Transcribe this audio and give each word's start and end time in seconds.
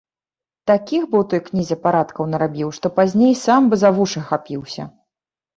Такіх 0.71 1.03
бы 1.09 1.15
ў 1.19 1.25
той 1.33 1.41
кнізе 1.49 1.77
парадкаў 1.83 2.29
нарабіў, 2.33 2.71
што 2.79 2.87
пазней 2.97 3.37
сам 3.45 3.61
бы 3.73 3.83
за 3.83 3.89
вушы 3.99 4.25
хапіўся. 4.31 4.83